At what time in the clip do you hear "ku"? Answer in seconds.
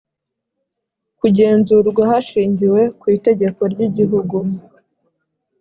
2.99-3.05